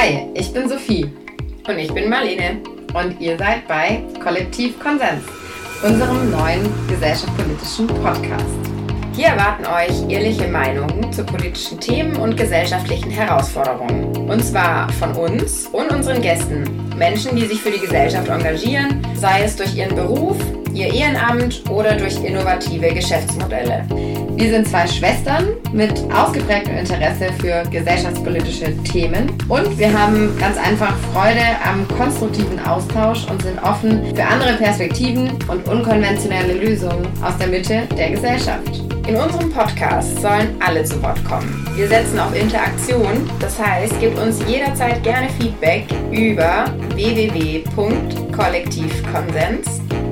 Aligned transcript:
Hi, 0.00 0.28
ich 0.32 0.52
bin 0.52 0.68
Sophie. 0.68 1.10
Und 1.66 1.76
ich 1.76 1.92
bin 1.92 2.08
Marlene. 2.08 2.58
Und 2.94 3.20
ihr 3.20 3.36
seid 3.36 3.66
bei 3.66 4.00
Kollektiv 4.22 4.78
Konsens, 4.78 5.24
unserem 5.82 6.30
neuen 6.30 6.70
gesellschaftspolitischen 6.86 7.88
Podcast. 7.88 8.44
Hier 9.16 9.26
erwarten 9.26 9.66
euch 9.66 10.08
ehrliche 10.08 10.46
Meinungen 10.46 11.12
zu 11.12 11.24
politischen 11.24 11.80
Themen 11.80 12.14
und 12.14 12.36
gesellschaftlichen 12.36 13.10
Herausforderungen. 13.10 14.30
Und 14.30 14.44
zwar 14.44 14.88
von 14.92 15.14
uns 15.14 15.66
und 15.72 15.90
unseren 15.90 16.22
Gästen. 16.22 16.62
Menschen, 16.96 17.34
die 17.34 17.46
sich 17.46 17.60
für 17.60 17.72
die 17.72 17.80
Gesellschaft 17.80 18.28
engagieren, 18.28 19.04
sei 19.16 19.42
es 19.42 19.56
durch 19.56 19.74
ihren 19.74 19.96
Beruf, 19.96 20.36
ihr 20.74 20.94
Ehrenamt 20.94 21.68
oder 21.68 21.96
durch 21.96 22.22
innovative 22.22 22.94
Geschäftsmodelle. 22.94 23.84
Wir 24.38 24.50
sind 24.50 24.68
zwei 24.68 24.86
Schwestern 24.86 25.48
mit 25.72 25.92
ausgeprägtem 26.14 26.78
Interesse 26.78 27.32
für 27.40 27.64
gesellschaftspolitische 27.72 28.72
Themen 28.84 29.32
und 29.48 29.76
wir 29.76 29.92
haben 29.92 30.32
ganz 30.38 30.56
einfach 30.56 30.96
Freude 31.12 31.42
am 31.64 31.88
konstruktiven 31.98 32.60
Austausch 32.64 33.26
und 33.28 33.42
sind 33.42 33.60
offen 33.64 34.14
für 34.14 34.24
andere 34.24 34.52
Perspektiven 34.52 35.30
und 35.48 35.68
unkonventionelle 35.68 36.54
Lösungen 36.54 37.08
aus 37.20 37.36
der 37.38 37.48
Mitte 37.48 37.82
der 37.96 38.10
Gesellschaft. 38.10 38.80
In 39.08 39.16
unserem 39.16 39.50
Podcast 39.50 40.22
sollen 40.22 40.54
alle 40.64 40.84
zu 40.84 41.02
Wort 41.02 41.22
kommen. 41.24 41.66
Wir 41.74 41.88
setzen 41.88 42.20
auf 42.20 42.32
Interaktion, 42.32 43.28
das 43.40 43.58
heißt, 43.58 43.98
gebt 43.98 44.20
uns 44.20 44.38
jederzeit 44.46 45.02
gerne 45.02 45.28
Feedback 45.30 45.86
über 46.12 46.66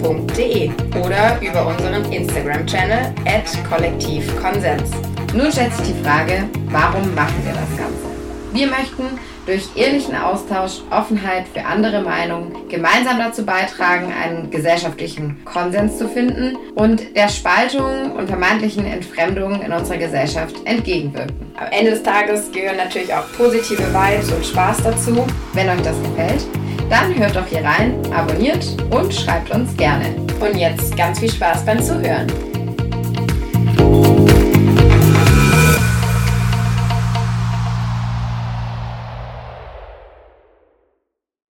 www.kollektivkonsens.de 0.03 0.71
oder 1.01 1.39
über 1.41 1.67
unseren 1.67 2.13
Instagram-Channel 2.13 3.15
at 3.27 3.45
kollektivkonsens. 3.69 4.91
Nun 5.35 5.53
stellt 5.53 5.73
sich 5.75 5.95
die 5.95 6.05
Frage, 6.05 6.45
warum 6.71 7.15
machen 7.15 7.37
wir 7.45 7.53
das 7.53 7.77
Ganze? 7.77 8.07
Wir 8.53 8.69
möchten 8.69 9.19
durch 9.45 9.69
ehrlichen 9.77 10.17
Austausch, 10.17 10.81
Offenheit 10.91 11.47
für 11.53 11.65
andere 11.65 12.01
Meinungen 12.01 12.69
gemeinsam 12.69 13.19
dazu 13.19 13.45
beitragen, 13.45 14.13
einen 14.13 14.51
gesellschaftlichen 14.51 15.45
Konsens 15.45 15.99
zu 15.99 16.09
finden 16.09 16.57
und 16.75 17.15
der 17.15 17.29
Spaltung 17.29 18.13
und 18.13 18.27
vermeintlichen 18.29 18.87
Entfremdung 18.87 19.63
in 19.63 19.73
unserer 19.73 19.99
Gesellschaft 19.99 20.57
entgegenwirken. 20.65 21.37
Am 21.57 21.69
Ende 21.71 21.93
des 21.93 22.03
Tages 22.03 22.51
gehören 22.51 22.79
natürlich 22.79 23.13
auch 23.15 23.31
positive 23.37 23.83
Vibes 23.83 24.33
und 24.33 24.45
Spaß 24.45 24.83
dazu. 24.83 25.25
Wenn 25.53 25.69
euch 25.69 25.83
das 25.83 26.03
gefällt, 26.03 26.45
dann 26.89 27.15
hört 27.17 27.37
doch 27.37 27.47
hier 27.47 27.65
rein, 27.65 27.95
abonniert 28.13 28.65
und 28.91 29.13
schreibt 29.13 29.51
uns 29.51 29.77
gerne. 29.77 30.15
Und 30.41 30.57
jetzt 30.57 30.97
ganz 30.97 31.19
viel 31.19 31.31
Spaß 31.31 31.65
beim 31.65 31.83
Zuhören. 31.83 32.27